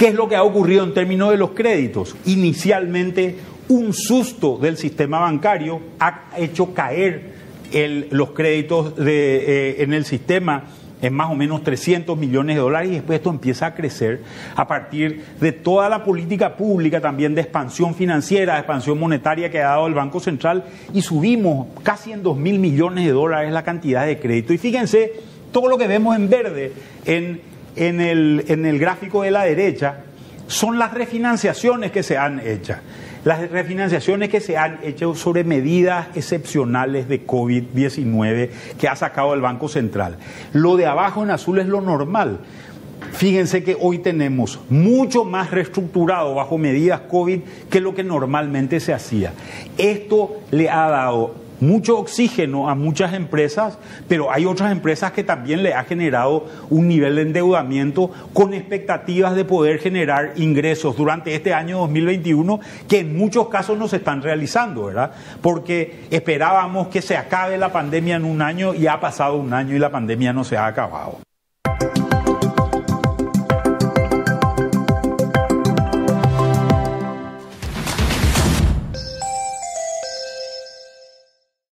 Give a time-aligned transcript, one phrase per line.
[0.00, 2.16] ¿Qué es lo que ha ocurrido en términos de los créditos?
[2.24, 3.36] Inicialmente,
[3.68, 7.34] un susto del sistema bancario ha hecho caer
[8.08, 10.64] los créditos eh, en el sistema
[11.02, 14.22] en más o menos 300 millones de dólares y después esto empieza a crecer
[14.56, 19.60] a partir de toda la política pública también de expansión financiera, de expansión monetaria que
[19.60, 20.64] ha dado el Banco Central
[20.94, 24.54] y subimos casi en 2 mil millones de dólares la cantidad de crédito.
[24.54, 25.12] Y fíjense,
[25.52, 26.72] todo lo que vemos en verde
[27.04, 30.04] en, en, el, en el gráfico de la derecha
[30.46, 32.74] son las refinanciaciones que se han hecho
[33.24, 39.40] las refinanciaciones que se han hecho sobre medidas excepcionales de COVID-19 que ha sacado el
[39.40, 40.16] Banco Central.
[40.52, 42.40] Lo de abajo en azul es lo normal.
[43.12, 48.94] Fíjense que hoy tenemos mucho más reestructurado bajo medidas COVID que lo que normalmente se
[48.94, 49.32] hacía.
[49.76, 53.78] Esto le ha dado mucho oxígeno a muchas empresas,
[54.08, 59.34] pero hay otras empresas que también le ha generado un nivel de endeudamiento con expectativas
[59.34, 64.22] de poder generar ingresos durante este año 2021 que en muchos casos no se están
[64.22, 65.12] realizando, ¿verdad?
[65.40, 69.76] Porque esperábamos que se acabe la pandemia en un año y ha pasado un año
[69.76, 71.18] y la pandemia no se ha acabado.